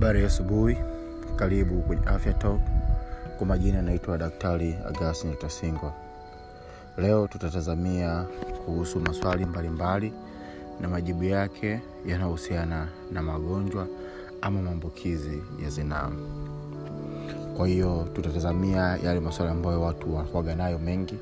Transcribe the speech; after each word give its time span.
habari 0.00 0.20
ya 0.20 0.26
asubuhi. 0.26 0.76
Karibu 1.36 1.82
kwenye 1.82 2.02
afya 2.06 2.32
talk. 2.32 2.60
Kwa 3.38 3.46
majina 3.46 3.82
naitwa 3.82 4.18
daktari 4.18 4.74
agustin 4.88 5.34
tasingwa 5.36 5.92
leo 6.98 7.26
tutatazamia 7.26 8.24
kuhusu 8.64 9.00
maswali 9.00 9.44
mbalimbali 9.44 10.12
na 10.80 10.88
majibu 10.88 11.24
yake 11.24 11.80
yanayohusiana 12.06 12.88
na 13.12 13.22
magonjwa 13.22 13.86
ama 14.42 14.62
maambukizi 14.62 15.42
ya 15.64 15.70
zinaa. 15.70 16.10
Kwa 17.56 17.68
hiyo 17.68 18.08
tutatazamia 18.14 18.80
yale 19.04 19.20
maswali 19.20 19.52
ambayo 19.52 19.80
watu 19.82 20.14
wanakuaga 20.16 20.54
nayo 20.54 20.78
mengi 20.78 21.18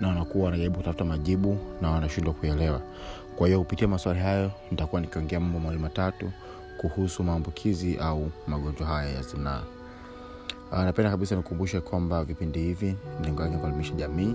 na 0.00 0.08
wanakuwa 0.08 0.44
wanajaribu 0.44 0.76
kutafuta 0.76 1.04
majibu 1.04 1.58
na 1.82 1.90
wanashindwa 1.90 2.34
kuelewa. 2.34 2.80
Kwa 3.36 3.46
hiyo 3.46 3.58
kupitia 3.58 3.88
maswali 3.88 4.20
hayo 4.20 4.50
nitakuwa 4.70 5.00
nikiongea 5.00 5.40
mambo 5.40 5.58
mawili 5.60 5.82
matatu 5.82 6.30
kuhusu 6.80 7.22
maambukizi 7.24 7.96
au 7.96 8.30
magonjwa 8.46 8.86
haya 8.86 9.10
ya 9.12 9.22
zinaa. 9.22 9.62
Uh, 10.72 10.78
napenda 10.78 11.10
kabisa 11.10 11.36
nikukumbushe 11.36 11.80
kwamba 11.80 12.24
vipindi 12.24 12.58
hivi 12.60 12.96
lengo 13.24 13.42
yake 13.42 13.56
kuelimisha 13.56 13.94
jamii. 13.94 14.34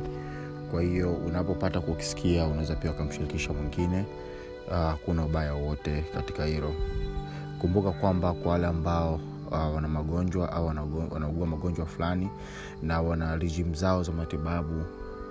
Kwa 0.72 0.82
hiyo 0.82 1.14
unapopata 1.14 1.80
kukisikia 1.82 2.46
unaweza 2.46 2.76
pia 2.76 2.92
ukamshirikisha 2.92 3.54
mwingine 3.54 4.06
hakuna 4.70 5.22
uh, 5.24 5.30
ubaya 5.30 5.54
wowote 5.54 6.06
katika 6.14 6.46
hilo. 6.46 6.74
Kumbuka 7.62 7.92
kwamba 7.92 8.34
kwa 8.34 8.52
wale 8.52 8.68
ambao 8.68 9.20
uh, 9.52 9.76
wana 9.76 9.88
magonjwa 9.88 10.52
au 10.54 10.66
wanaugua 11.12 11.48
magonjwa 11.48 11.86
fulani 11.86 12.30
na 12.84 13.02
wana 13.02 13.36
rijim 13.36 13.74
zao 13.76 14.04
za 14.04 14.12
matibabu 14.12 14.84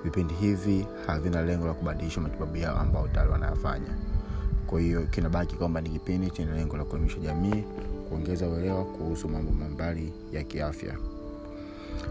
vipindi 0.04 0.34
hivi 0.34 0.86
havina 1.06 1.42
lengo 1.42 1.66
la 1.66 1.74
kubadilisha 1.74 2.20
matibabu 2.20 2.56
yao 2.56 2.76
ambao 2.78 3.08
tayari 3.08 3.32
wanayafanya 3.32 3.88
kwa 4.74 4.80
hiyo 4.80 5.02
kinabaki 5.02 5.56
kwamba 5.56 5.80
ni 5.80 5.90
kipindi 5.90 6.30
chenye 6.30 6.52
lengo 6.52 6.76
la 6.76 6.84
kuelimisha 6.84 7.18
jamii 7.18 7.64
kuongeza 8.08 8.48
uelewa 8.48 8.84
kuhusu 8.84 9.28
mambo 9.28 9.52
mbalimbali 9.52 10.12
ya 10.32 10.42
kiafya. 10.44 10.94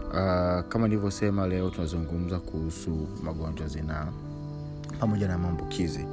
Uh, 0.08 0.68
kama 0.68 0.88
nilivyosema 0.88 1.46
leo 1.46 1.70
tunazungumza 1.70 2.38
kuhusu 2.38 3.08
magonjwa 3.24 3.68
zinaa 3.68 4.06
pamoja 5.00 5.28
na 5.28 5.38
maambukizi. 5.38 6.06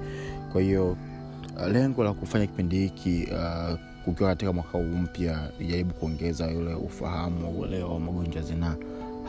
Kwa 0.52 0.62
hiyo 0.62 0.92
uh, 0.92 1.68
lengo 1.72 2.04
la 2.04 2.14
kufanya 2.14 2.48
kipindi 2.48 2.78
hiki 2.80 3.28
uh, 3.32 3.80
kukiwa 4.06 4.30
katika 4.30 4.54
mwaka 4.54 4.78
huu 4.78 4.84
mpya 4.84 5.50
nijaribu 5.60 5.94
kuongeza 5.94 6.48
yule 6.52 6.74
ufahamu 6.74 7.44
wa 7.46 7.50
uelewa 7.50 7.94
wa 7.94 8.00
magonjwa 8.00 8.42
zinaa 8.42 8.76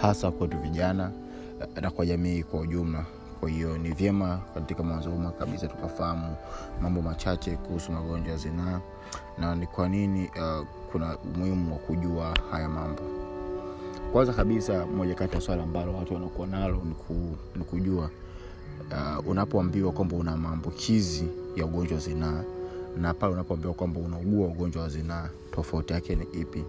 hasa 0.00 0.30
kwetu 0.30 0.58
vijana 0.58 1.10
na 1.80 1.90
kwa 1.90 2.06
jamii 2.06 2.42
kwa 2.42 2.60
ujumla 2.60 3.04
kwa 3.42 3.50
hiyo 3.50 3.78
ni 3.78 3.92
vyema 3.92 4.40
katika 4.54 4.82
mwanzo 4.82 5.10
huu 5.10 5.30
kabisa 5.38 5.66
tukafahamu 5.68 6.36
mambo 6.82 7.02
machache 7.02 7.56
kuhusu 7.56 7.92
magonjwa 7.92 8.32
ya 8.32 8.38
zinaa 8.38 8.80
na 9.38 9.54
ni 9.54 9.66
kwa 9.66 9.88
nini 9.88 10.28
uh, 10.28 10.66
kuna 10.92 11.18
umuhimu 11.18 11.72
wa 11.72 11.78
kujua 11.78 12.34
haya 12.50 12.68
mambo. 12.68 13.02
Kwanza 14.12 14.32
kabisa 14.32 14.86
moja 14.86 15.14
kati 15.14 15.34
ya 15.34 15.40
swala 15.40 15.62
ambalo 15.62 15.94
watu 15.94 16.14
wanakuwa 16.14 16.46
nalo 16.46 16.82
ni 17.56 17.64
kujua 17.64 18.10
uh, 18.90 19.28
unapoambiwa 19.28 19.92
kwamba 19.92 20.16
una 20.16 20.36
maambukizi 20.36 21.26
ya 21.56 21.64
ugonjwa 21.64 21.94
wa 21.94 22.00
zinaa 22.02 22.42
na 22.96 23.14
pale 23.14 23.32
unapoambiwa 23.32 23.74
kwamba 23.74 24.00
unaugua 24.00 24.48
ugonjwa 24.48 24.82
wa 24.82 24.88
zinaa 24.88 25.28
tofauti 25.50 25.92
yake 25.92 26.14
ni 26.16 26.24
ipi 26.40 26.64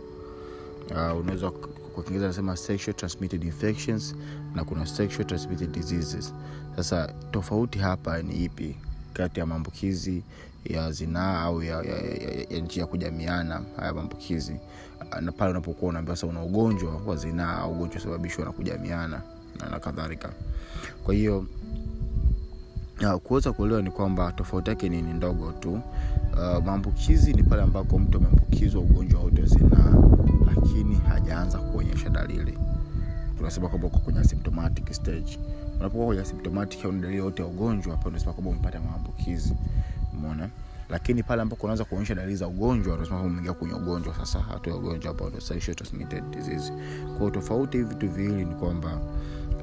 uh, 0.91 1.19
unaweza 1.19 1.51
kwa 1.51 2.03
kiingereza 2.03 2.25
anasema 2.25 2.57
sexual 2.57 2.95
transmitted 2.95 3.43
infections 3.43 4.15
na 4.55 4.63
kuna 4.63 4.85
sexual 4.85 5.25
transmitted 5.27 5.71
diseases. 5.71 6.33
Sasa 6.75 7.13
tofauti 7.31 7.79
hapa 7.79 8.21
ni 8.21 8.43
ipi? 8.43 8.75
Kati 9.13 9.39
ya 9.39 9.45
maambukizi 9.45 10.23
ya 10.65 10.91
zinaa 10.91 11.41
au 11.41 11.63
ya, 11.63 11.75
ya, 11.83 11.95
ya, 11.95 12.45
ya 12.49 12.59
njia 12.59 12.81
ya 12.81 12.87
kujamiana 12.87 13.61
haya 13.77 13.93
maambukizi. 13.93 14.55
Na 15.21 15.31
pale 15.31 15.51
unapokuwa 15.51 15.89
unaambia 15.89 16.15
sasa 16.15 16.27
una 16.27 16.43
ugonjwa 16.43 17.01
wa 17.05 17.15
zinaa 17.15 17.57
au 17.57 17.71
ugonjwa 17.71 17.97
usababishwa 18.01 18.45
na 18.45 18.51
kujamiana 18.51 19.21
na, 19.59 19.69
na 19.69 19.79
kadhalika. 19.79 20.29
Kwa 21.03 21.13
hiyo 21.13 21.45
uh, 23.01 23.13
kuweza 23.13 23.51
kuelewa 23.53 23.81
ni 23.81 23.91
kwamba 23.91 24.31
tofauti 24.31 24.69
yake 24.69 24.89
ni, 24.89 25.01
ni 25.01 25.13
ndogo 25.13 25.51
tu. 25.51 25.71
Uh, 25.73 26.65
maambukizi 26.65 27.33
ni 27.33 27.43
pale 27.43 27.61
ambako 27.61 27.99
mtu 27.99 28.17
ameambukizwa 28.17 28.81
ugonjwa 28.81 29.21
wa 29.23 29.29
zinaa 29.45 29.72
tunasema 33.43 33.69
kwamba 33.69 33.87
uko 33.87 33.99
kwenye 33.99 34.19
asymptomatic 34.19 34.93
stage. 34.93 35.39
Unapokuwa 35.79 36.05
kwenye 36.05 36.21
asymptomatic 36.21 36.85
au 36.85 36.91
dalili 36.91 37.17
yote 37.17 37.41
ya 37.41 37.47
ugonjwa 37.47 37.95
hapo 37.95 38.09
unasema 38.09 38.33
kwamba 38.33 38.51
umepata 38.51 38.79
maambukizi. 38.81 39.53
Umeona? 40.13 40.49
Lakini 40.89 41.23
pale 41.23 41.41
ambapo 41.41 41.63
unaanza 41.63 41.85
kuonyesha 41.85 42.15
dalili 42.15 42.35
za 42.35 42.47
ugonjwa 42.47 42.95
unasema 42.95 43.17
kwamba 43.17 43.31
umeingia 43.31 43.53
kwenye 43.53 43.73
ugonjwa. 43.73 44.15
Sasa 44.15 44.39
hatu 44.39 44.69
ya 44.69 44.75
ugonjwa 44.75 45.11
ambao 45.11 45.27
ndio 45.29 45.41
sexual 45.41 45.75
transmitted 45.75 46.23
disease. 46.29 46.73
Kwa 47.17 47.31
tofauti 47.31 47.77
hivi 47.77 47.89
vitu 47.89 48.09
viwili 48.09 48.45
ni 48.45 48.55
kwamba 48.55 48.99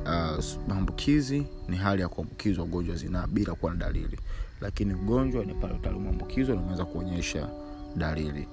uh, 0.04 0.44
maambukizi 0.68 1.46
ni 1.68 1.76
hali 1.76 2.02
ya 2.02 2.08
kuambukizwa 2.08 2.64
ugonjwa 2.64 2.96
zinaa 2.96 3.26
bila 3.26 3.54
kuwa 3.54 3.72
na 3.72 3.78
dalili. 3.78 4.18
Lakini 4.60 4.94
ugonjwa 4.94 5.44
ni 5.44 5.54
pale 5.54 5.74
utali 5.74 5.96
umeambukizwa 5.96 6.54
na 6.56 6.60
umeanza 6.62 6.84
kuonyesha 6.84 7.48
dalili. 7.96 8.48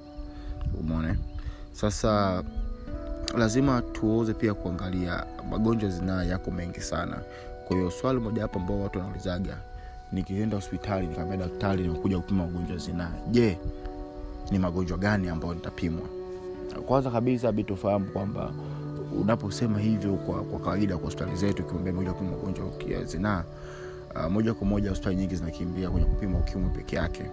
Umeone 0.79 1.15
sasa 1.71 2.43
lazima 3.37 3.81
tuoze 3.81 4.33
pia 4.33 4.53
kuangalia 4.53 5.23
magonjwa 5.49 5.89
zinaa 5.89 6.23
yako 6.23 6.51
mengi 6.51 6.81
sana. 6.81 7.17
Kwa 7.67 7.77
hiyo 7.77 7.91
swali 7.91 8.19
moja 8.19 8.41
hapo 8.41 8.59
ambao 8.59 8.81
watu 8.81 8.99
wanaulizaga 8.99 9.57
nikienda 10.11 10.55
hospitali 10.55 11.07
nikaambia 11.07 11.37
daktari 11.37 11.81
nimekuja 11.83 12.17
kupima 12.17 12.43
ugonjwa 12.45 12.77
zinaa 12.77 13.11
je 13.31 13.57
ni 14.51 14.59
magonjwa 14.59 14.97
gani 14.97 15.29
ambayo 15.29 15.53
nitapimwa? 15.53 16.05
Kwanza 16.85 17.11
kabisa 17.11 17.51
bi 17.51 17.63
tufahamu 17.63 18.05
kwamba 18.05 18.51
unaposema 19.21 19.79
hivyo 19.79 20.13
kwa, 20.13 20.41
kwa 20.43 20.59
kawaida 20.59 20.97
kwa 20.97 21.05
hospitali 21.05 21.35
zetu 21.35 21.63
ukimwambia 21.63 21.93
moja 21.93 22.13
kupima 22.13 22.31
ugonjwa 22.37 22.65
ya 22.87 23.03
zinaa 23.03 23.43
uh, 24.25 24.31
moja 24.31 24.53
kwa 24.53 24.67
moja 24.67 24.89
hospitali 24.89 25.15
nyingi 25.15 25.35
zinakimbia 25.35 25.89
kwenye 25.89 26.05
kupima 26.07 26.37
ukimwi 26.37 26.69
peke 26.69 26.95
yake. 26.95 27.23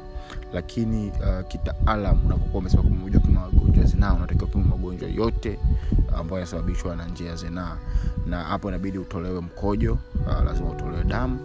Lakini 0.52 1.08
uh, 1.10 1.48
kitaalam 1.48 2.26
unapokuwa 2.26 2.58
umesema 2.60 2.82
kwamba 2.82 3.00
moja 3.00 3.18
kupima 3.20 3.40
magonjwa 3.40 3.84
zinaa 3.84 4.14
unatakiwa 4.14 4.46
kupima 4.46 4.64
magonjwa 4.64 5.08
yote 5.08 5.58
ambayo 6.16 6.38
yanasababishwa 6.40 6.96
na 6.96 7.06
njia 7.06 7.30
ya 7.30 7.36
zinaa. 7.36 7.76
Na 8.26 8.42
hapo 8.44 8.68
inabidi 8.68 8.98
utolewe 8.98 9.40
mkojo 9.40 9.98
uh, 10.26 10.44
lazima 10.44 10.70
utolewe 10.70 11.04
damu. 11.04 11.38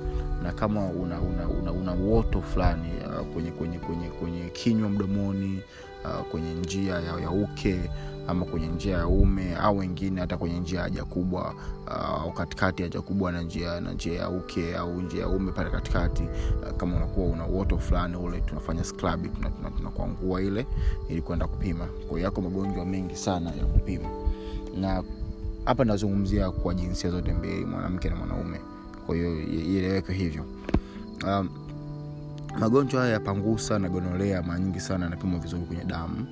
Na 0.43 0.51
kama 0.51 0.85
una, 0.85 1.21
una, 1.21 1.47
una, 1.47 1.71
una 1.71 1.93
uoto 1.93 2.41
fulani 2.41 2.89
uh, 3.05 3.27
kwenye, 3.33 3.51
kwenye, 3.51 3.79
kwenye, 3.79 4.07
kwenye 4.09 4.49
kinywa 4.49 4.89
mdomoni 4.89 5.61
uh, 6.05 6.25
kwenye 6.31 6.53
njia 6.53 6.93
ya, 6.99 7.19
ya 7.21 7.31
uke 7.31 7.89
ama 8.29 8.45
kwenye 8.45 8.67
njia 8.67 8.97
ya 8.97 9.07
ume 9.07 9.55
au 9.55 9.77
wengine 9.77 10.21
hata 10.21 10.37
kwenye 10.37 10.59
njia 10.59 10.77
ya 10.77 10.83
haja 10.83 11.03
kubwa 11.05 11.55
au 12.21 12.27
uh, 12.29 12.33
katikati 12.33 12.83
haja 12.83 13.01
kubwa 13.01 13.31
na 13.31 13.41
njia 13.41 13.81
na 13.81 13.91
njia 13.93 14.19
ya 14.19 14.29
uke 14.29 14.75
au 14.75 15.01
njia 15.01 15.21
ya 15.21 15.27
ume 15.27 15.51
pale 15.51 15.69
katikati 15.69 16.23
uh, 16.23 16.77
kama 16.77 16.95
unakuwa 16.95 17.27
una 17.27 17.47
uoto 17.47 17.77
fulani 17.77 18.15
ule 18.15 18.41
tunafanya 18.41 18.83
scrub 18.83 19.27
tunakuangua 19.77 20.41
ile 20.41 20.65
ili 21.09 21.21
kwenda 21.21 21.47
kupima. 21.47 21.85
Kwa 21.85 22.09
hiyo 22.17 22.19
yako 22.19 22.41
magonjwa 22.41 22.85
mengi 22.85 23.15
sana 23.15 23.49
ya 23.51 23.65
kupima. 23.65 24.09
Na 24.79 25.03
hapa 25.65 25.85
nazungumzia 25.85 26.51
kwa 26.51 26.73
jinsia 26.73 27.09
zote 27.11 27.33
mbili 27.33 27.65
mwanamke 27.65 28.09
na 28.09 28.15
mwanaume. 28.15 28.59
Kwa 29.05 29.15
hiyo 29.15 29.41
ieleweke 29.43 30.13
hivyo. 30.13 30.45
Um, 31.27 31.49
magonjwa 32.59 33.01
haya 33.01 33.13
ya 33.13 33.19
pangusa 33.19 33.79
na 33.79 33.89
gonolea 33.89 34.41
mara 34.43 34.59
nyingi 34.59 34.79
sana 34.79 35.03
yanapimwa 35.05 35.39
vizuri 35.39 35.63
kwenye 35.63 35.83
damu 35.83 36.27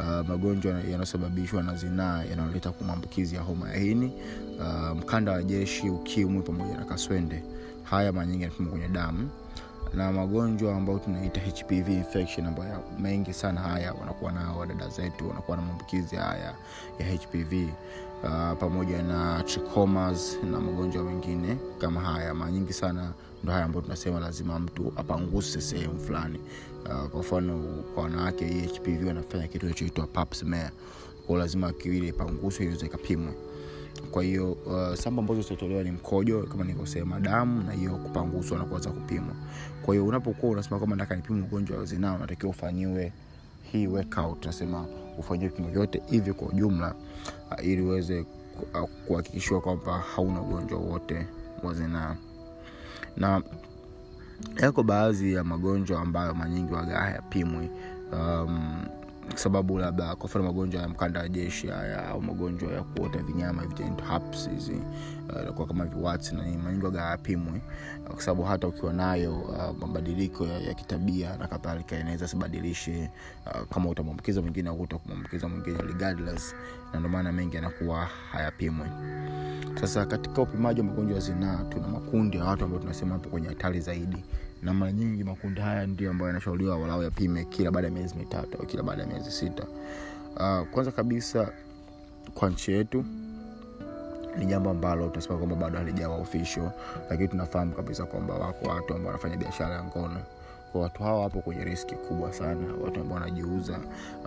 uh, 0.00 0.28
magonjwa 0.28 0.72
yanayosababishwa 0.72 1.62
na 1.62 1.74
zinaa 1.76 2.22
yanayoleta 2.24 2.72
maambukizi 2.86 3.34
ya 3.34 3.40
homa 3.42 3.70
ya 3.70 3.76
ini 3.76 4.12
uh, 4.58 4.98
mkanda 4.98 5.32
wa 5.32 5.42
jeshi 5.42 5.90
ukimwi 5.90 6.42
pamoja 6.42 6.76
na 6.78 6.84
kaswende. 6.84 7.42
Haya 7.82 8.12
mara 8.12 8.26
nyingi 8.26 8.42
yanapimwa 8.42 8.70
kwenye 8.72 8.88
damu. 8.88 9.28
Na 9.94 10.12
magonjwa 10.12 10.76
ambayo 10.76 10.98
tunaita 10.98 11.40
hpv 11.40 11.88
infection 11.88 12.46
ambayo 12.46 12.82
mengi 13.00 13.32
sana 13.32 13.60
haya 13.60 13.92
wanakuwa 13.92 14.32
nao 14.32 14.58
wadada 14.58 14.88
zetu 14.88 15.28
wanakuwa 15.28 15.56
na 15.56 15.62
maambukizi 15.62 16.16
haya 16.16 16.54
ya 16.98 17.06
hpv 17.16 17.52
uh, 18.24 18.58
pamoja 18.60 19.02
na 19.02 19.42
trichomas 19.42 20.38
na 20.52 20.60
magonjwa 20.60 21.02
mengine 21.04 21.56
kama 21.78 22.00
haya. 22.00 22.34
Mara 22.34 22.50
nyingi 22.52 22.72
sana 22.72 23.12
ndo 23.44 23.52
haya 23.52 23.64
ambayo 23.64 23.82
tunasema 23.82 24.20
lazima 24.20 24.58
mtu 24.58 24.92
apanguse 24.96 25.60
sehemu 25.60 25.98
fulani 26.00 26.40
uh, 26.84 27.08
kwa 27.10 27.20
mfano 27.20 27.58
kwa 27.94 28.02
wanawake 28.02 28.44
hpv 28.46 29.06
wanafanya 29.06 29.46
kitu 29.48 29.58
kinachoitwa 29.60 30.06
pap 30.06 30.34
kwao 31.26 31.38
lazima 31.38 31.72
kiwili 31.72 32.08
ipanguswe 32.08 32.66
iweze 32.66 32.86
ikapimwe. 32.86 33.32
Kwa 34.10 34.22
hiyo 34.22 34.52
uh, 34.52 34.94
samba 34.94 35.22
ambazo 35.22 35.42
zitatolewa 35.42 35.82
ni 35.82 35.90
mkojo 35.90 36.42
kama 36.42 36.64
nilivyosema 36.64 37.20
damu 37.20 37.62
na 37.62 37.72
hiyo 37.72 37.90
kupanguswa 37.96 38.58
na 38.58 38.64
kuanza 38.64 38.90
kupimwa. 38.90 39.34
Kwa 39.82 39.94
hiyo 39.94 40.06
unapokuwa 40.06 40.52
unasema 40.52 40.78
kwamba 40.78 40.96
nataka 40.96 41.16
nipime 41.16 41.42
ugonjwa 41.42 41.78
wa 41.78 41.84
zinaa 41.84 42.14
unatakiwa 42.14 42.50
ufanyiwe 42.50 43.12
hii 43.72 43.86
workout 43.86 44.46
nasema 44.46 44.86
ufanyiwe 45.18 45.48
vipimo 45.50 45.68
vyote 45.68 46.02
hivi 46.10 46.32
kwa 46.32 46.48
ujumla 46.48 46.94
uh, 47.50 47.64
ili 47.66 47.82
uweze 47.82 48.24
kuhakikishiwa 49.06 49.60
kwamba 49.60 49.98
hauna 49.98 50.40
ugonjwa 50.40 50.78
wote 50.78 51.26
wa 51.62 51.74
zinaa. 51.74 52.16
Na 53.16 53.42
yako 54.62 54.82
baadhi 54.82 55.32
ya 55.32 55.44
magonjwa 55.44 56.00
ambayo 56.00 56.34
manyingi 56.34 56.72
waga 56.72 56.98
hayapimwi 56.98 57.70
um, 58.12 58.84
sababu 59.34 59.78
labda 59.78 60.16
kwa 60.16 60.26
mfano 60.26 60.44
magonjwa 60.44 60.82
ya 60.82 60.88
mkanda 60.88 61.20
wa 61.20 61.28
jeshi 61.28 61.66
haya 61.66 62.08
au 62.08 62.22
magonjwa 62.22 62.72
ya 62.72 62.82
kuota 62.82 63.18
vinyama 63.18 63.66
hizi 64.50 64.80
uh, 65.32 65.54
kwa 65.54 65.66
kama 65.66 65.84
viwats 65.84 66.32
na 66.32 66.42
manyingi 66.42 66.96
hayapimwi 66.96 67.60
uh, 68.06 68.12
kwa 68.14 68.22
sababu 68.22 68.42
hata 68.42 68.68
ukiwa 68.68 68.92
nayo 68.92 69.40
uh, 69.40 69.78
mabadiliko 69.80 70.46
ya, 70.46 70.58
ya 70.58 70.74
kitabia 70.74 71.36
na 71.36 71.48
kadhalika 71.48 71.98
inaweza 72.00 72.28
sibadilishe 72.28 73.10
uh, 73.46 73.68
kama 73.74 73.90
utamwambukiza 73.90 74.42
mwingine 74.42 74.68
au 74.68 74.80
utakumwambukiza 74.80 75.48
mwingine 75.48 75.78
regardless 75.78 76.54
na 76.92 77.00
ndio 77.00 77.32
mengi 77.32 77.56
yanakuwa 77.56 78.04
hayapimwe 78.32 78.86
sasa 79.80 80.06
katika 80.06 80.42
upimaji 80.42 80.80
wa 80.80 80.86
magonjwa 80.86 81.14
ya 81.14 81.20
zinaa 81.20 81.64
tuna 81.68 81.88
makundi 81.88 82.36
ya 82.36 82.44
watu 82.44 82.64
ambao 82.64 82.78
tunasema 82.80 83.12
hapo 83.12 83.28
kwenye 83.28 83.48
hatari 83.48 83.80
zaidi 83.80 84.24
na 84.62 84.74
mara 84.74 84.92
nyingi 84.92 85.24
makundi 85.24 85.60
haya 85.60 85.86
ndio 85.86 86.10
ambayo 86.10 86.28
yanashauriwa 86.28 86.78
walau 86.78 87.02
yapime 87.02 87.44
kila 87.44 87.70
baada 87.70 87.88
ya 87.88 87.94
miezi 87.94 88.14
mitatu 88.16 88.58
au 88.58 88.66
kila 88.66 88.82
baada 88.82 89.02
ya 89.02 89.08
miezi 89.08 89.30
sita. 89.30 89.64
Uh, 90.36 90.68
kwanza 90.68 90.92
kabisa 90.92 91.52
kwa 92.34 92.50
nchi 92.50 92.72
yetu 92.72 93.04
ni 94.38 94.46
jambo 94.46 94.70
ambalo 94.70 95.08
tunasema 95.08 95.36
kwamba 95.38 95.56
bado 95.56 95.78
halijawa 95.78 96.16
official 96.16 96.70
lakini 97.10 97.28
tunafahamu 97.28 97.72
kabisa 97.72 98.04
kwamba 98.04 98.34
wako 98.34 98.68
watu 98.68 98.94
ambao 98.94 99.06
wanafanya 99.06 99.36
biashara 99.36 99.74
ya 99.74 99.84
ngono. 99.84 100.20
Kwa 100.72 100.80
watu 100.80 101.02
hawa 101.02 101.20
wapo 101.20 101.40
kwenye 101.40 101.64
riski 101.64 101.94
kubwa 101.94 102.32
sana 102.32 102.66
watu 102.84 103.00
ambao 103.00 103.14
wanajiuza 103.18 103.78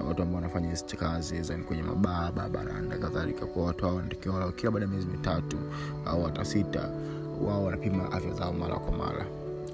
watu 0.08 0.22
ambao 0.22 0.36
wanafanya 0.36 0.76
kazi 1.00 1.42
zani 1.42 1.64
kwenye 1.64 1.84
mabaa 1.84 2.32
barabarani 2.32 2.90
kadhalika. 2.90 3.46
Kwa 3.46 3.66
watu 3.66 3.86
hawa 3.86 3.96
wanatakiwa 3.98 4.52
kila 4.52 4.72
baada 4.72 4.86
ya 4.86 4.92
miezi 4.92 5.08
mitatu 5.08 5.58
au 6.06 6.24
hata 6.24 6.46
sita 6.46 6.90
wao 7.48 7.64
wanapima 7.64 8.12
afya 8.12 8.34
zao 8.34 8.54
mara 8.54 8.76
kwa 8.76 8.92
mara. 8.98 9.26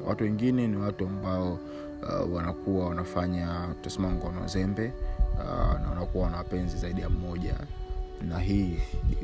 Watu 0.07 0.23
wengine 0.23 0.67
ni 0.67 0.77
watu 0.77 1.05
ambao 1.07 1.53
uh, 1.53 2.33
wanakuwa 2.35 2.87
wanafanya 2.89 3.67
tutasema 3.75 4.11
ngono 4.11 4.47
zembe 4.47 4.93
uh, 5.33 5.79
na 5.81 5.89
wanakuwa 5.89 6.23
wana 6.25 6.37
wapenzi 6.37 6.77
zaidi 6.77 7.01
ya 7.01 7.09
mmoja 7.09 7.55
na 8.27 8.39
hii 8.39 8.77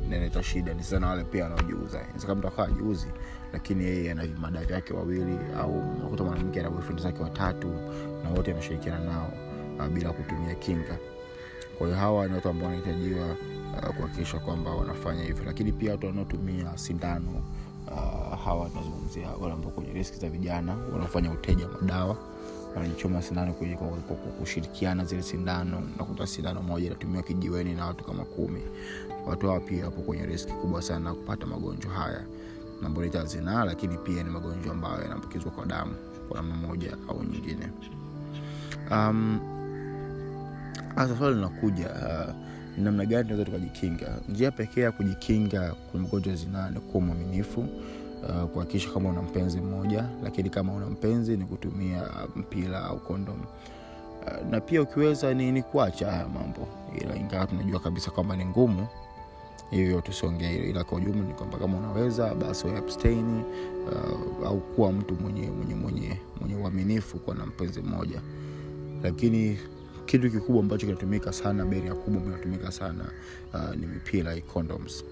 inaleta 0.08 0.44
shida. 0.44 0.74
Ni 0.74 0.84
sana 0.84 1.08
wale 1.08 1.24
pia 1.24 1.44
wanaojiuza. 1.44 2.00
Kama 2.22 2.36
mtu 2.36 2.48
akawa 2.48 2.72
juzi 2.72 3.08
lakini 3.54 3.84
yeye 3.84 4.12
ana 4.12 4.28
vimada 4.28 4.60
vyake 4.66 4.94
wawili 4.94 5.38
au 5.60 5.84
nakuta 6.04 6.24
mwanamke 6.24 6.60
ana 6.60 6.70
boyfriend 6.70 7.02
zake 7.02 7.24
watatu 7.24 7.68
na 8.24 8.30
wote 8.30 8.52
anashirikiana 8.52 9.00
nao 9.06 9.32
uh, 9.80 9.88
bila 9.88 10.12
kutumia 10.14 10.56
kinga. 10.56 10.98
Kwa 11.78 11.88
hiyo 11.88 12.00
hawa 12.00 12.28
ni 12.28 12.34
watu 12.34 12.50
ambao 12.50 12.70
wanahitajiwa 12.70 13.26
uh, 13.28 13.96
kuhakikisha 13.96 14.40
kwamba 14.40 14.72
wanafanya 14.72 15.24
hivyo. 15.24 15.44
Lakini 15.46 15.72
pia 15.72 15.92
watu 15.92 16.06
wanaotumia 16.08 16.78
sindano 16.78 17.44
uh, 17.88 18.40
hawa 18.46 18.70
tunazungumzia 18.70 19.30
wale 19.30 19.54
ambao 19.54 19.72
kwenye 19.72 19.94
riski 19.94 20.18
za 20.20 20.30
vijana 20.30 20.76
wanaofanya 20.94 21.32
uteja 21.32 21.68
madawa 21.82 22.18
wanajichoma 22.76 23.22
sindano 23.22 23.54
kushirikiana 24.40 25.06
zile 25.06 25.22
sindano. 25.22 25.82
Nakuta 25.98 26.28
sindano 26.28 26.62
moja 26.62 26.86
inatumiwa 26.88 27.24
kijiweni 27.24 27.74
na 27.74 27.86
watu 27.86 28.04
kama 28.04 28.26
kumi. 28.26 28.62
Watu 29.28 29.48
hawa 29.48 29.60
pia 29.60 29.86
wapo 29.86 30.02
kwenye 30.02 30.26
riski 30.26 30.52
kubwa 30.54 30.82
sana 30.82 31.14
kupata 31.14 31.46
magonjwa 31.46 31.94
haya. 31.94 32.22
Namboleta 32.82 33.26
zinaa 33.26 33.66
lakini 33.66 33.98
pia 33.98 34.24
ni 34.24 34.30
magonjwa 34.30 34.72
ambayo 34.74 35.02
yanaambukizwa 35.02 35.52
kwa 35.52 35.66
damu 35.66 35.96
kwa 36.30 36.38
namna 36.42 36.56
moja 36.56 36.98
au 37.10 37.24
nyingine. 37.24 37.68
Um, 38.92 39.40
sasa 40.96 41.30
linakuja 41.30 41.90
uh, 41.90 42.34
namna 42.84 43.06
gani 43.06 43.24
tunaweza 43.24 43.46
tukajikinga? 43.46 44.18
Njia 44.30 44.52
pekee 44.52 44.82
ya 44.82 44.92
kujikinga 44.92 45.72
kwenye 45.92 46.06
magonjwa 46.06 46.36
zinaa 46.36 46.70
ni 46.70 46.80
kuwa 46.80 47.04
mwaminifu 47.04 47.68
uh, 48.24 48.50
kuhakikisha 48.50 48.90
kama 48.92 49.10
una 49.10 49.22
mpenzi 49.22 49.62
mmoja 49.62 50.10
lakini 50.24 50.50
kama 50.50 50.74
una 50.74 50.86
mpenzi 50.86 51.38
ni 51.38 51.46
kutumia 51.46 52.04
mpira 52.36 52.84
au 52.84 53.00
kondom. 53.00 53.40
Uh, 53.42 54.50
na 54.50 54.62
pia 54.62 54.82
ukiweza 54.82 55.34
ni, 55.34 55.52
ni 55.52 55.64
kuacha 55.64 56.12
haya 56.12 56.28
mambo. 56.28 56.68
Ila 57.02 57.16
ingawa 57.16 57.48
tunajua 57.48 57.80
kabisa 57.80 58.12
kwamba 58.12 58.36
ni 58.36 58.46
ngumu 58.46 58.88
hivyo 59.72 60.02
tusiongee 60.02 60.52
hilo 60.52 60.66
ila 60.66 60.84
kwa 60.84 60.98
ujumla 60.98 61.24
ni 61.28 61.34
kwamba 61.34 61.58
kama 61.58 61.78
unaweza 61.78 62.36
basi 62.36 62.68
abstain 62.70 63.42
uh, 64.42 64.48
au 64.48 64.60
kuwa 64.60 64.92
mtu 64.92 65.14
mwenye 65.16 65.52
mwenye 65.52 65.76
mwenye 65.76 66.20
mwenye 66.42 66.56
uaminifu 66.56 67.20
kuwa 67.20 67.36
na 67.36 67.46
mpenzi 67.46 67.82
mmoja. 67.82 68.22
Lakini 69.04 69.60
kitu 70.06 70.32
kikubwa 70.32 70.62
ambacho 70.62 70.86
kinatumika 70.86 71.34
sana 71.34 71.66
beria 71.66 71.96
kubwa 71.96 72.22
inatumika 72.22 72.72
sana 72.72 73.06
uh, 73.54 73.76
ni 73.76 73.88
mipira 73.88 74.42
condoms 74.42 75.04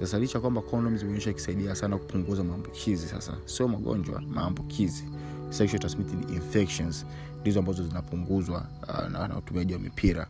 sasa 0.00 0.18
licha 0.18 0.40
kwamba 0.40 0.60
condoms 0.62 0.98
zimeonyesha 1.00 1.30
ikisaidia 1.30 1.74
sana 1.74 1.96
kupunguza 1.98 2.44
maambukizi 2.44 3.08
sasa. 3.08 3.32
Sio 3.44 3.68
magonjwa 3.68 4.20
maambukizi. 4.20 5.04
Sexual 5.50 5.80
transmitted 5.80 6.30
infections 6.30 7.06
ndizo 7.40 7.58
ambazo 7.58 7.84
zinapunguzwa 7.86 8.66
uh, 8.88 9.08
na, 9.10 9.36
utumiaji 9.38 9.72
wa 9.72 9.78
mipira. 9.78 10.26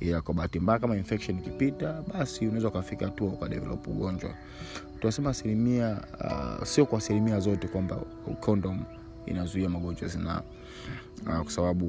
Ila 0.00 0.20
kwa 0.22 0.34
bahati 0.34 0.60
mbaya 0.60 0.78
kama 0.78 0.96
infection 0.96 1.38
ikipita 1.38 2.02
basi 2.14 2.46
unaweza 2.46 2.68
ukafika 2.68 3.04
hatua 3.04 3.28
ukadevelop 3.28 3.88
ugonjwa. 3.88 4.30
Tunasema 5.00 5.30
asilimia 5.30 6.00
uh, 6.24 6.64
sio 6.66 6.86
kwa 6.86 6.98
asilimia 6.98 7.40
zote 7.40 7.68
kwamba 7.68 7.96
condom 8.40 8.84
inazuia 9.26 9.68
magonjwa 9.68 10.08
zina 10.08 10.42
uh, 11.26 11.38
kwa 11.40 11.50
sababu 11.50 11.86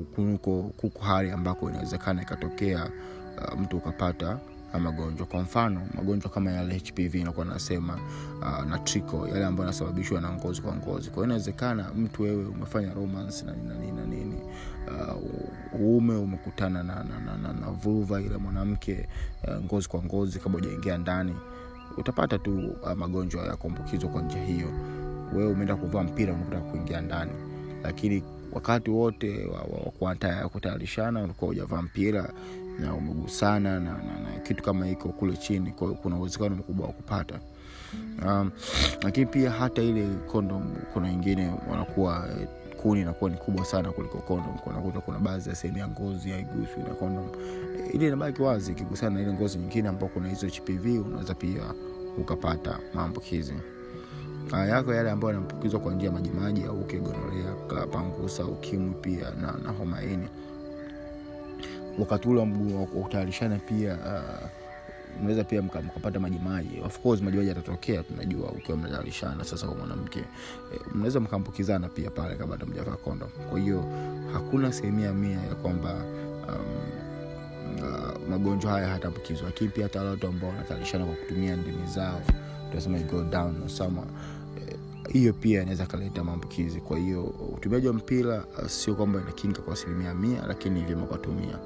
kuko 0.78 1.00
hali 1.04 1.32
ambako 1.32 1.70
inawezekana 1.70 2.22
ikatokea 2.22 2.90
uh, 3.38 3.60
mtu 3.60 3.78
ukapata 3.78 4.40
magonjwa. 4.80 5.26
Kwa 5.26 5.42
mfano 5.42 5.82
magonjwa 5.96 6.32
kama 6.32 6.52
yale 6.52 6.78
hpv 6.78 7.16
inakuwa 7.16 7.46
nasema 7.46 7.98
uh, 8.42 8.66
na 8.70 8.80
trico 8.80 9.28
yale 9.28 9.46
ambayo 9.46 9.68
yanasababishwa 9.68 10.22
na 10.22 10.30
ngozi 10.34 10.62
kwa 10.62 10.76
ngozi. 10.76 11.08
Kwa 11.10 11.16
hiyo 11.16 11.26
inawezekana 11.26 11.92
mtu 11.98 12.22
wewe 12.24 12.46
umefanya 12.46 12.94
romance 12.94 13.46
na 13.46 13.54
nini 13.54 13.92
na 13.92 14.06
nini 14.06 14.36
na 14.86 15.16
uh, 15.16 15.82
uume 15.82 16.16
umekutana 16.16 16.84
na, 16.84 16.96
na, 17.04 17.20
na, 17.20 17.38
na, 17.38 17.54
na 17.54 17.68
vulva 17.72 18.22
ile 18.22 18.38
mwanamke 18.38 19.08
uh, 19.48 19.64
ngozi 19.66 19.88
kwa 19.90 20.04
ngozi 20.04 20.40
kabla 20.40 20.58
ujaingia 20.58 20.98
ndani 20.98 21.36
utapata 21.98 22.38
tu 22.40 22.68
uh, 22.84 22.92
magonjwa 22.94 23.46
ya 23.46 23.56
kuambukizwa 23.56 24.10
kwa 24.10 24.22
njia 24.22 24.44
hiyo. 24.44 24.68
Wewe 25.36 25.52
umeenda 25.52 25.76
kuvaa 25.76 26.04
mpira 26.04 26.34
unataka 26.34 26.62
kuingia 26.62 27.02
ndani. 27.02 27.32
Lakini 27.84 28.24
wakati 28.52 28.90
wote 28.92 29.46
wa 30.02 30.50
kutayarishana 30.50 31.24
ulikuwa 31.24 31.52
ujavaa 31.52 31.82
mpira 31.82 32.34
na 32.80 32.94
umegusana 32.94 33.80
na, 33.80 33.92
na, 33.92 34.20
na 34.20 34.40
kitu 34.44 34.64
kama 34.64 34.86
hiko 34.86 35.10
kule 35.10 35.38
chini 35.38 35.72
kwa 35.72 35.94
kuna 35.94 36.16
uwezekano 36.18 36.56
mkubwa 36.56 36.88
wa 36.88 36.94
kupata. 36.94 37.40
Um, 38.26 38.52
lakini 39.04 39.26
pia 39.26 39.52
hata 39.52 39.82
ile 39.82 40.08
kondom 40.32 40.76
kuna 40.94 41.08
wengine 41.08 41.52
wanakuwa 41.72 42.30
kuni 42.82 43.02
inakuwa 43.02 43.30
ni 43.30 43.38
kubwa 43.38 43.66
sana 43.66 43.92
kuliko 43.92 44.18
kondom 44.18 44.58
kunakuta 44.58 45.00
kuna 45.00 45.20
baadhi 45.20 45.50
ya 45.50 45.56
sehemu 45.56 45.80
ya 45.80 45.88
ngozi 45.88 46.30
haiguswi 46.30 46.84
na 46.88 46.94
kondom 46.94 47.26
ile 47.94 48.08
inabaki 48.08 48.42
wazi 48.42 48.72
ikigusana 48.72 49.16
na 49.16 49.22
ile 49.22 49.34
ngozi 49.34 49.58
nyingine 49.58 49.90
ambao 49.90 50.10
kuna 50.10 50.30
hizo 50.30 50.48
hpv 50.48 50.86
unaweza 51.08 51.34
pia 51.34 51.62
ukapata 52.18 52.80
maambukizi. 52.94 53.54
Yako 54.70 54.94
yale 54.94 55.12
ambayo 55.12 55.34
yanaambukizwa 55.34 55.80
kwa 55.80 55.94
njia 55.94 56.06
ya 56.10 56.14
majimaji 56.14 56.64
au 56.64 56.80
ukigonorea 56.80 57.52
pangusa 57.92 58.46
ukimwi 58.46 58.94
pia 59.02 59.32
na, 59.42 59.52
na 59.64 59.72
homaini 59.72 60.28
wakati 62.00 62.28
ule 62.30 62.40
wa 62.76 62.86
kutayarishana 62.86 63.58
pia 63.60 63.94
uh, 63.94 64.50
pia 65.44 65.62
mkapata 65.62 66.20
majimaji 66.20 66.80
of 66.86 67.00
course 67.00 67.22
majimaji 67.22 67.50
yatatokea 67.50 68.04
tunajua 68.04 68.52
ukiwa 68.52 68.78
mnazalishana 68.78 69.44
sasa 69.44 69.68
kwa 69.68 69.76
mwanamke. 69.76 70.20
E, 70.20 70.80
mnaweza 70.94 71.20
mkaambukizana 71.20 71.90
pia 71.90 72.10
pale 72.10 72.36
kama 72.36 72.52
hata 72.54 72.66
mjavaa 72.66 72.96
kwa 73.50 73.60
hiyo 73.60 73.84
hakuna 74.34 74.74
sehemia 74.74 75.14
mia 75.14 75.40
ya 75.42 75.56
kwamba 75.56 75.94
um, 76.48 76.94
uh, 77.84 78.30
magonjwa 78.30 78.72
haya 78.72 78.88
hataambukizwa 78.88 79.46
lakini 79.46 79.70
pia 79.70 79.84
hata 79.84 80.04
watu 80.04 80.28
ambao 80.28 80.50
wanazalishana 80.50 81.06
kwa 81.06 81.16
kutumia 81.16 81.56
ndimi 81.56 81.88
zao 81.88 82.22
tunasema 82.70 83.00
go 83.00 83.24
down 83.24 83.68
sama 83.70 84.04
hiyo 85.10 85.34
pia 85.34 85.62
inaweza 85.62 85.86
kaleta 85.86 86.24
maambukizi. 86.24 86.82
Kwa 86.82 86.98
hiyo 87.00 87.24
utumiaji 87.24 87.88
wa 87.88 87.94
mpira 87.94 88.46
uh, 88.62 88.68
sio 88.68 88.96
kwamba 88.96 89.22
inakinga 89.22 89.62
kwa 89.62 89.74
asilimia 89.74 90.14
mia 90.14 90.46
lakini 90.48 90.80
ni 90.80 90.86
vyema 90.86 91.06
kwatumia 91.06 91.60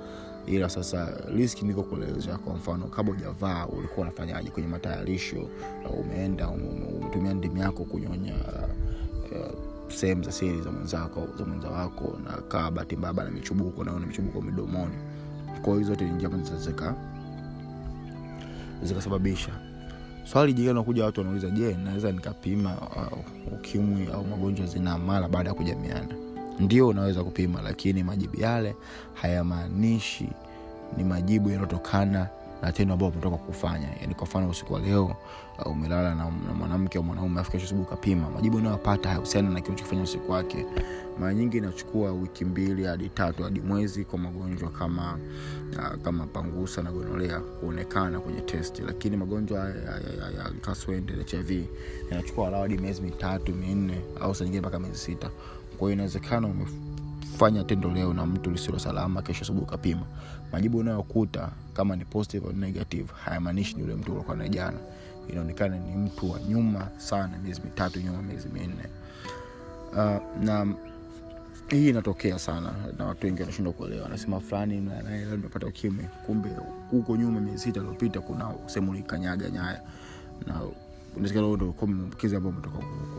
ila 0.46 0.70
sasa 0.70 1.08
riski 1.36 1.66
niko 1.66 1.84
kueleza 1.84 2.38
kwa 2.38 2.54
mfano 2.56 2.86
kabla 2.86 3.14
ujavaa 3.14 3.66
ulikuwa 3.66 4.08
unafanyaje 4.08 4.50
kwenye 4.50 4.68
matayarisho? 4.70 5.50
Uh, 5.90 6.00
umeenda 6.00 6.48
umetumia 6.50 7.34
ndimi 7.34 7.60
yako 7.60 7.84
kunyonya 7.84 8.34
uh, 9.32 9.92
sehemu 9.94 10.24
za 10.24 10.32
siri 10.32 10.62
za 10.62 10.72
mwenzako 10.72 11.28
za 11.40 11.46
mwenza 11.46 11.70
wako 11.70 12.18
na 12.26 12.32
kaa 12.42 12.72
bahati 12.72 12.96
mbaya 12.96 13.14
na 13.24 13.32
michubuko 13.32 13.84
naona 13.84 14.06
michubuko 14.08 14.42
midomoni. 14.42 14.96
Kwa 15.62 15.74
hiyo 15.74 15.88
zote 15.88 16.06
ni 16.06 16.12
njia 16.12 16.28
ambazo 16.30 16.58
zika 16.58 16.96
swali 20.32 20.54
jingine 20.54 20.74
nakuja 20.74 21.06
watu 21.06 21.20
wanauliza 21.22 21.50
je 21.50 21.78
naweza 21.86 22.12
nikapima 22.12 22.76
uh, 22.96 23.54
ukimwi 23.54 24.08
au 24.14 24.24
magonjwa 24.26 24.66
zina 24.68 24.98
mara 24.98 25.28
baada 25.28 25.50
ya 25.50 25.56
kujamiana? 25.56 26.16
Ndio 26.60 26.88
unaweza 26.88 27.24
kupima 27.24 27.62
lakini 27.62 28.04
majibu 28.04 28.40
yale 28.42 28.76
hayamaanishi 29.14 30.30
ni 30.98 31.04
majibu 31.04 31.50
yanayotokana 31.50 32.28
na 32.62 32.72
tendo 32.72 32.94
ambao 32.94 33.10
umetoka 33.10 33.38
kufanya. 33.38 33.88
Yani 34.02 34.16
kwa 34.16 34.24
mfano 34.28 34.50
usiku 34.50 34.74
wa 34.74 34.80
leo 34.80 35.16
uh, 35.66 35.72
umelala 35.72 36.16
na, 36.16 36.24
na 36.48 36.54
mwanamke 36.54 36.98
au 36.98 37.04
mwanaume 37.04 37.42
afu 37.42 37.52
kesho 37.52 37.66
asubuhi 37.66 37.88
ukapima. 37.88 38.30
Majibu 38.30 38.58
unayopata 38.58 39.10
hayahusiana 39.10 39.50
na 39.50 39.62
kilichofanya 39.62 40.02
usiku 40.04 40.32
wake. 40.32 40.66
Mara 41.20 41.34
nyingi 41.34 41.58
inachukua 41.58 42.12
wiki 42.12 42.46
mbili 42.46 42.84
hadi 42.84 43.10
tatu 43.10 43.44
hadi 43.44 43.60
mwezi 43.62 44.06
kwa 44.06 44.20
magonjwa 44.20 44.70
kama 44.70 45.18
uh, 45.78 46.02
kama 46.02 46.26
pangusa 46.28 46.82
na 46.84 46.92
gonolea 46.92 47.40
kuonekana 47.40 48.20
kwenye 48.20 48.42
testi. 48.42 48.82
Lakini 48.82 49.18
magonjwa 49.18 49.60
ya, 49.60 49.66
ya, 49.70 49.74
ya, 50.20 50.44
ya 50.44 50.50
kaswende 50.62 51.14
hiv 51.26 51.66
yanachukua 52.12 52.44
walau 52.44 52.62
hadi 52.62 52.78
miezi 52.78 53.02
mitatu 53.02 53.54
minne 53.56 54.02
au 54.22 54.36
saa 54.36 54.44
nyingine 54.46 54.62
mpaka 54.62 54.80
miezi 54.80 54.98
sita. 54.98 55.30
Kwa 55.78 55.88
hiyo 55.88 55.94
inawezekana 55.94 56.48
umefanya 56.48 57.64
tendo 57.64 57.90
leo 57.92 58.14
na 58.14 58.26
mtu 58.26 58.52
lisilo 58.52 58.80
salama 58.80 59.22
kesho 59.22 59.42
asubuhi 59.42 59.64
ukapima. 59.66 60.02
Majibu 60.52 60.78
unayokuta 60.78 61.50
kama 61.78 61.96
ni 61.96 62.06
positive 62.06 62.46
au 62.48 62.54
negative 62.54 63.08
hayamaanishi 63.26 63.76
ni 63.76 63.82
yule 63.82 63.96
mtu 63.96 64.14
ulikuwa 64.14 64.36
naye 64.38 64.50
jana. 64.50 64.78
Inaonekana 65.30 65.78
ni 65.78 65.96
mtu 65.98 66.32
wa 66.32 66.40
nyuma 66.42 66.88
sana 66.98 67.38
miezi 67.44 67.62
mitatu 67.62 68.00
nyuma 68.00 68.22
miezi 68.22 68.48
minne. 68.50 68.84
Uh, 69.92 70.44
na 70.44 70.68
hii 71.68 71.90
inatokea 71.90 72.40
sana 72.40 72.74
na 72.98 73.06
watu 73.06 73.26
wengi 73.26 73.42
wanashindwa 73.42 73.74
kuelewa. 73.74 74.06
Anasema 74.06 74.40
fulani 74.40 74.82
mepata 75.38 75.68
ukimwi 75.68 76.04
kumbe 76.26 76.50
huko 76.92 77.16
nyuma 77.16 77.40
miezi 77.42 77.60
sita 77.64 77.80
iliyopita 77.80 78.22
kuna 78.22 78.54
sehemu 78.66 78.94
likanyaga 78.94 79.50
nyaya. 79.50 79.82
Na 80.48 80.62
maambukizi 81.88 82.36
ambao 82.36 82.52
umetoka 82.52 82.78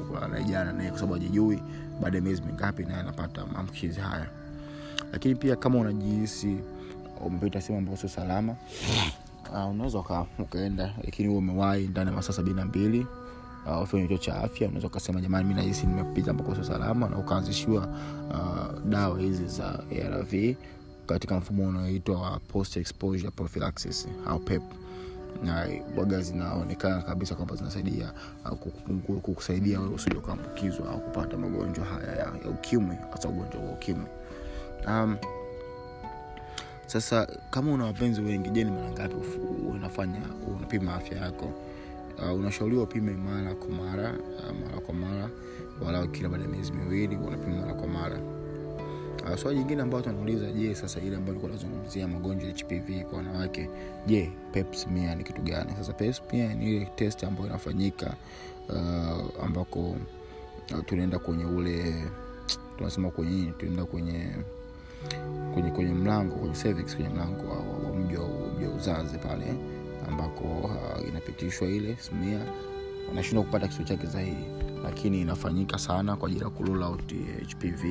kulala 0.09 0.39
naye 0.73 0.89
kwa 0.91 0.99
sababu 0.99 1.15
ajijui 1.15 1.63
baada 2.03 2.17
ya 2.19 2.23
miezi 2.25 2.43
mingapi 2.43 2.85
naye 2.85 3.01
anapata 3.01 3.47
maambukizi 3.47 4.01
haya. 4.01 4.27
Lakini 5.13 5.35
pia 5.35 5.57
kama 5.57 5.79
unajihisi 5.79 6.57
umepita 7.27 7.61
sehemu 7.61 7.79
ambayo 7.79 7.97
sio 7.99 8.09
salama. 8.09 8.55
Uh, 9.53 9.71
unaweza 9.71 9.99
uka, 9.99 10.27
ukaenda 10.39 10.95
lakini 11.05 11.29
huo 11.29 11.39
umewahi 11.39 11.87
ndani 11.89 12.11
ya 12.11 12.17
masaa 12.17 12.33
sabini 12.33 12.57
na 12.57 12.65
mbili. 12.65 13.07
Uh, 13.67 14.19
cha 14.21 14.37
afya 14.43 14.67
unaweza 14.69 14.87
ukasema 14.87 15.21
jamani 15.21 15.49
mi 15.49 15.55
nahisi 15.55 15.87
nimepita 15.87 16.31
ambako 16.31 16.55
sio 16.55 16.65
salama 16.65 17.09
na 17.09 17.19
ukaanzishiwa 17.19 17.89
uh, 18.31 18.89
dawa 18.89 19.19
hizi 19.19 19.47
za 19.47 19.81
arv 20.07 20.35
katika 21.07 21.37
mfumo 21.39 21.69
unaoitwa 21.69 22.21
wa 22.23 22.39
post 22.39 22.77
exposure 22.77 23.31
prophylaxis 23.31 24.09
au 24.27 24.39
pep 24.39 24.63
na 25.45 25.67
waga 25.97 26.21
zinaonekana 26.21 27.03
kabisa 27.03 27.35
kwamba 27.35 27.57
zinasaidia 27.57 28.13
kukusaidia 29.23 29.81
wewe 29.81 29.95
usije 29.95 30.17
ukaambukizwa 30.17 30.91
au 30.91 31.01
kupata 31.01 31.37
magonjwa 31.37 31.85
haya 31.85 32.09
ya, 32.13 32.17
ya 32.45 32.51
ukimwi 32.51 32.97
hasa 33.13 33.29
ugonjwa 33.29 33.61
wa 33.61 33.73
ukimwi. 33.73 34.07
Um, 34.87 35.17
sasa 36.89 37.27
kama 37.51 37.73
una 37.73 37.85
wapenzi 37.85 38.21
wengi 38.21 38.51
je 38.51 38.65
ni 38.65 38.71
mara 38.71 38.91
ngapi 38.91 39.15
unafanya 39.71 40.21
unapima 40.57 40.95
afya 40.95 41.19
yako? 41.19 41.53
Uh, 42.19 42.35
unashauriwa 42.39 42.83
upime 42.83 43.13
mara 43.13 43.55
kwa 43.55 43.69
mara 43.69 44.11
uh, 44.13 44.57
mara 44.67 44.81
kwa 44.81 44.95
mara 44.95 45.31
walau 45.85 46.09
kila 46.09 46.29
baada 46.29 46.45
ya 46.45 46.51
miezi 46.51 46.73
miwili 46.73 47.17
unapima 47.17 47.57
mara 47.57 47.75
kwa 47.75 47.87
mara. 47.89 48.19
Uh, 49.31 49.37
swali 49.37 49.59
jingine 49.59 49.83
ambayo 49.83 50.03
tunauliza 50.03 50.53
je 50.53 50.75
sasa 50.75 51.01
ile 51.01 51.17
ambayo 51.17 51.33
ilikuwa 51.33 51.53
nazungumzia 51.53 52.09
magonjwa 52.09 52.51
hpv 52.51 53.03
kwa 53.11 53.19
wanawake 53.19 53.71
je 54.07 54.33
pepsmia 54.53 55.15
ni 55.15 55.25
kitu 55.25 55.43
gani? 55.43 55.73
Sasa 55.79 55.93
pepsmia 55.93 56.55
ni 56.55 56.77
ile 56.77 56.85
test 56.97 57.25
ambayo 57.25 57.47
inafanyika 57.49 58.15
uh, 58.69 59.45
ambako 59.45 59.81
uh, 59.91 60.85
tunaenda 60.87 61.19
kwenye 61.19 61.45
ule 61.45 61.95
tunasema 62.79 63.11
kwenye 63.11 63.53
tunaenda 63.59 63.85
kwenye 63.85 64.27
kwenye 65.55 65.71
kwenye 65.71 65.93
mlango 65.93 66.35
kwenye 66.35 66.55
cervix 66.55 66.95
kwenye 66.97 67.11
mlango 67.11 67.49
wa, 67.49 67.93
mji 67.97 68.17
wa 68.17 68.75
uzazi 68.77 69.19
pale 69.19 69.55
ambako 70.09 70.45
uh, 70.45 71.09
inapitishwa 71.09 71.69
ile 71.69 71.97
smia 72.01 72.41
unashindwa 73.13 73.45
kupata 73.45 73.69
kisuo 73.69 73.85
chake 73.85 74.07
zaidi 74.07 74.45
lakini 74.85 75.21
inafanyika 75.21 75.79
sana 75.79 76.17
kwa 76.17 76.29
ajili 76.29 76.45
ya 76.45 76.51
kurule 76.51 76.85
hpv 77.53 77.85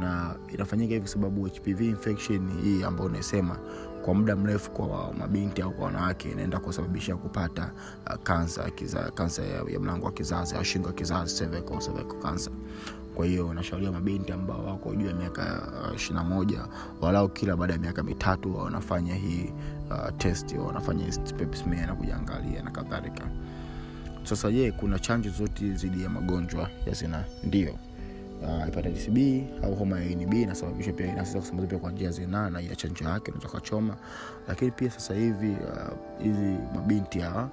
na 0.00 0.36
inafanyika 0.54 0.94
hivi 0.94 1.08
sababu 1.08 1.44
hpv 1.44 1.80
infection 1.80 2.50
hii 2.62 2.82
ambayo 2.82 3.08
unaisema 3.10 3.58
kwa 4.04 4.14
muda 4.14 4.36
mrefu 4.36 4.70
kwa 4.70 5.14
mabinti 5.18 5.62
au 5.62 5.70
kwa 5.72 5.84
wanawake 5.84 6.30
inaenda 6.30 6.58
kusababisha 6.58 7.16
kupata 7.16 7.72
kansa 8.22 8.64
uh, 8.64 9.08
kansa 9.14 9.42
ya, 9.42 9.62
ya 9.72 9.80
mlango 9.80 10.06
wa 10.06 10.12
kizazi 10.12 10.54
au 10.54 10.64
shingo 10.64 10.86
ya 10.86 10.92
kizazi 10.94 11.36
cervical, 11.38 11.78
cervical 11.78 12.18
cancer 12.22 12.52
kwa 13.18 13.26
hiyo 13.26 13.54
nashauriwa 13.54 13.92
mabinti 13.92 14.32
ambao 14.32 14.64
wako 14.64 14.94
juu 14.94 15.06
ya 15.06 15.14
miaka 15.14 15.62
ishirina 15.96 16.24
moja 16.24 16.64
walau 17.00 17.28
kila 17.28 17.56
baada 17.56 17.72
ya 17.72 17.78
miaka 17.78 18.02
mitatu 18.02 18.56
wanafanya 18.58 19.14
hii 19.14 19.52
uh, 19.90 20.16
test 20.18 20.52
wanafanya 20.66 21.06
na 21.86 21.94
kujiangalia 21.94 22.62
na 22.62 22.70
kadhalika. 22.70 23.24
Sasa 24.24 24.50
je 24.50 24.72
kuna 24.72 24.98
chanjo 24.98 25.30
zote 25.30 25.64
dhidi 25.68 26.02
ya 26.02 26.10
magonjwa 26.10 26.70
ya 26.86 26.92
zina 26.92 27.24
ndio. 27.44 27.74
Uh, 28.42 28.64
hepatitis 28.64 29.10
b 29.10 29.46
au 29.64 29.74
homa 29.74 30.00
ya 30.00 30.16
b 30.26 30.42
inasababisha 30.42 30.92
pia 30.92 31.06
inaweza 31.06 31.38
kusambaza 31.40 31.68
pia 31.68 31.78
kwa 31.78 31.92
njia 31.92 32.10
ya 32.10 32.50
na 32.50 32.60
ina 32.60 32.76
chanjo 32.76 33.04
yake 33.04 33.30
unaweza 33.30 33.52
kachoma 33.58 33.96
lakini 34.48 34.70
pia 34.70 34.90
sasa 34.90 35.14
hivi 35.14 35.56
hizi 36.22 36.54
uh, 36.54 36.74
mabinti 36.74 37.18
hawa 37.18 37.48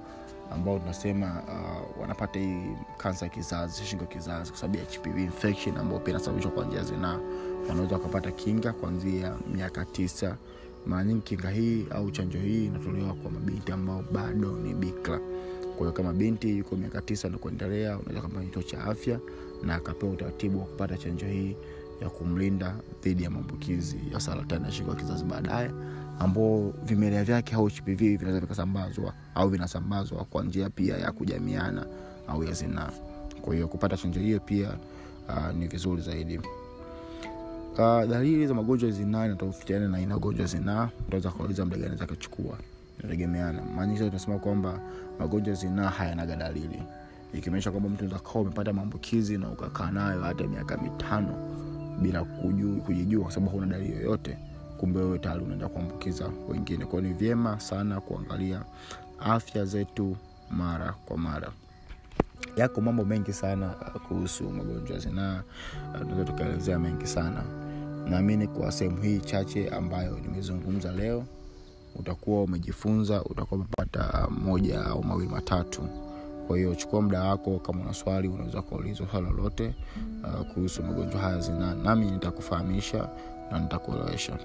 ambao 0.50 0.78
tunasema 0.78 1.42
uh, 1.48 2.00
wanapata 2.00 2.38
hii 2.40 2.62
kansa 2.96 3.24
ya 3.26 3.30
kizazi 3.30 3.84
shingo 3.84 4.04
kizazi 4.04 4.50
kwa 4.50 4.60
sababu 4.60 4.78
ya 4.78 4.84
hpv 4.84 5.18
infection 5.18 5.76
ambao 5.76 5.98
pia 5.98 6.10
inasababishwa 6.10 6.50
kwa 6.52 6.64
njia 6.64 6.82
zinaa. 6.84 7.18
Wanaweza 7.68 7.94
wakapata 7.96 8.30
kinga 8.30 8.72
kuanzia 8.72 9.34
miaka 9.54 9.84
tisa. 9.84 10.36
Mara 10.86 11.04
nyingi 11.04 11.20
kinga 11.20 11.50
hii 11.50 11.86
au 11.90 12.10
chanjo 12.10 12.38
hii 12.38 12.66
inatolewa 12.66 13.14
kwa 13.14 13.30
mabinti 13.30 13.72
ambao 13.72 14.04
bado 14.12 14.52
ni 14.52 14.74
bikra. 14.74 15.18
Kwa 15.62 15.78
hiyo 15.78 15.92
kama 15.92 16.12
binti 16.12 16.58
yuko 16.58 16.76
miaka 16.76 17.00
tisa 17.02 17.28
na 17.28 17.38
kuendelea 17.38 17.98
unaweza 17.98 18.20
kama 18.20 18.40
kituo 18.40 18.62
cha 18.62 18.84
afya 18.84 19.18
na 19.62 19.74
akapewa 19.74 20.12
utaratibu 20.12 20.58
wa 20.58 20.64
kupata 20.64 20.96
chanjo 20.96 21.26
hii 21.26 21.56
ya 22.02 22.08
kumlinda 22.10 22.74
dhidi 23.02 23.24
ya 23.24 23.30
maambukizi 23.30 23.96
ya 24.12 24.20
saratani 24.20 24.64
ya 24.64 24.72
shingo 24.72 24.90
ya 24.90 24.96
kizazi 24.96 25.24
baadaye 25.24 25.70
ambao 26.18 26.72
vimelea 26.84 27.24
vyake 27.24 27.54
au 27.54 27.66
hpv 27.66 27.98
vinaweza 27.98 28.40
vikasambazwa 28.40 29.12
au 29.34 29.48
vinasambazwa 29.48 30.24
kwa 30.24 30.44
njia 30.44 30.70
pia 30.70 30.96
ya 30.96 31.12
kujamiana 31.12 31.86
au 32.28 32.44
ya 32.44 32.52
zinaa. 32.52 32.90
Kwa 33.42 33.54
hiyo 33.54 33.68
kupata 33.68 33.96
chanjo 33.96 34.20
hiyo 34.20 34.40
pia 34.40 34.70
uh, 35.28 35.54
ni 35.56 35.66
vizuri 35.66 36.02
zaidi. 36.02 36.38
Uh, 36.38 38.04
dalili 38.08 38.46
za 38.46 38.54
magonjwa 38.54 38.88
ya 38.88 38.94
zinaa 38.94 39.26
inatofautiana 39.26 39.88
na 39.88 39.96
aina 39.98 40.16
ugonjwa 40.16 40.46
zinaa. 40.46 40.88
Utaweza 41.08 41.30
kauliza 41.30 41.64
muda 41.64 41.76
gani 41.76 41.96
zakachukua 41.96 42.58
inategemeana. 43.00 43.62
Maanisha 43.76 44.04
tunasema 44.06 44.38
kwamba 44.38 44.80
magonjwa 45.18 45.54
ya 45.54 45.60
zinaa 45.60 45.88
hayanaga 45.88 46.36
dalili. 46.36 46.82
Ikimaanisha 47.34 47.70
kwamba 47.70 47.88
mtu 47.88 48.04
unaweza 48.04 48.24
kawa 48.28 48.40
umepata 48.40 48.72
maambukizi 48.72 49.38
na 49.38 49.48
ukakaa 49.50 49.90
nayo 49.90 50.20
hata 50.22 50.46
miaka 50.46 50.76
mitano 50.76 51.34
bila 52.02 52.24
kujijua 52.86 53.22
kwa 53.22 53.32
sababu 53.32 53.52
huna 53.52 53.66
dalili 53.66 53.92
yoyote 53.96 54.38
kumbe 54.76 54.98
wewe 55.00 55.18
tayari 55.18 55.44
unaenda 55.44 55.68
kuambukiza 55.68 56.30
wengine. 56.48 56.86
Kwao 56.86 57.00
ni 57.02 57.12
vyema 57.12 57.60
sana 57.60 58.00
kuangalia 58.00 58.62
afya 59.20 59.64
zetu 59.64 60.16
mara 60.50 60.92
kwa 61.06 61.18
mara. 61.18 61.48
Yako 62.56 62.80
mambo 62.80 63.04
mengi 63.04 63.32
sana 63.32 63.68
kuhusu 64.08 64.44
magonjwa 64.50 64.98
zinaa 64.98 65.42
tunaweza 65.98 66.24
tukaelezea 66.24 66.78
mengi 66.78 67.06
sana. 67.06 67.42
Naamini 68.08 68.46
kwa 68.46 68.72
sehemu 68.72 69.02
hii 69.02 69.18
chache 69.20 69.68
ambayo 69.68 70.18
nimezungumza 70.18 70.92
leo 70.92 71.24
utakuwa 71.96 72.42
umejifunza 72.42 73.24
utakuwa 73.24 73.60
umepata 73.60 74.28
moja 74.30 74.84
au 74.84 75.04
mawili 75.04 75.28
matatu. 75.28 75.82
Kwa 76.46 76.56
hiyo 76.56 76.74
chukua 76.74 77.02
muda 77.02 77.24
wako 77.24 77.58
kama 77.58 77.82
una 77.82 77.94
swali 77.94 78.28
unaweza 78.28 78.62
kuulizwa 78.62 79.06
swali 79.10 79.26
lolote 79.26 79.74
uh, 80.24 80.46
kuhusu 80.52 80.82
magonjwa 80.82 81.20
haya 81.20 81.40
zinaa, 81.40 81.74
nami 81.74 82.10
nitakufahamisha 82.10 83.08
na 83.50 83.58
nitakuelewesha 83.58 84.38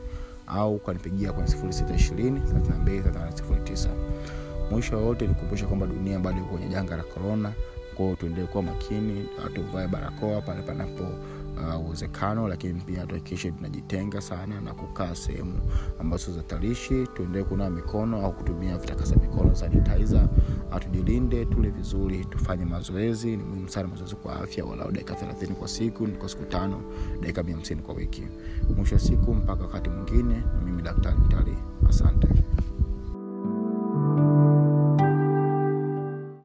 au 0.48 0.74
ukanipigia 0.74 1.32
kwenye 1.32 1.48
620 1.54 2.40
mwisho 4.70 4.98
wote 5.06 5.26
nikumbusha 5.26 5.66
kwamba 5.66 5.86
dunia 5.86 6.18
bado 6.18 6.38
iko 6.38 6.46
kwenye 6.48 6.68
janga 6.68 6.96
la 6.96 7.02
korona 7.02 7.52
kwao 7.94 8.16
tuendelee 8.16 8.46
kuwa 8.46 8.62
makini 8.62 9.26
tuvae 9.54 9.88
barakoa 9.88 10.40
pale 10.40 10.62
panapo 10.62 11.04
uwezekano 11.86 12.42
uh, 12.42 12.48
lakini 12.48 12.80
pia 12.80 13.06
tuhakikishe 13.06 13.50
tunajitenga 13.50 14.20
sana 14.20 14.60
na 14.60 14.74
kukaa 14.74 15.14
sehemu 15.14 15.60
ambazo 16.00 16.32
zatarishi 16.32 17.06
tuendelee 17.14 17.44
kunawa 17.44 17.70
mikono 17.70 18.22
au 18.26 18.32
kutumia 18.32 18.78
vitakasa 18.78 19.16
mikono 19.16 19.54
sanitizer 19.54 20.28
tujilinde 20.80 21.44
tule 21.44 21.70
vizuri 21.70 22.24
tufanye 22.24 22.64
mazoezi. 22.64 23.36
Ni 23.36 23.42
muhimu 23.42 23.68
sana 23.68 23.88
mazoezi 23.88 24.14
kwa 24.16 24.40
afya 24.40 24.64
walau 24.64 24.92
dakika 24.92 25.14
thelathini 25.14 25.54
kwa 25.54 25.68
siku 25.68 26.06
ni 26.06 26.12
kwa 26.12 26.28
siku 26.28 26.44
tano 26.44 26.82
dakika 27.20 27.42
mia 27.42 27.54
hamsini 27.54 27.82
kwa 27.82 27.94
wiki. 27.94 28.22
Mwisho 28.76 28.94
wa 28.94 29.00
siku 29.00 29.34
mpaka 29.34 29.62
wakati 29.62 29.90
mwingine 29.90 30.42
mimi 30.64 30.82
daktari 30.82 31.16
mtalii 31.18 31.58
asante 31.88 32.28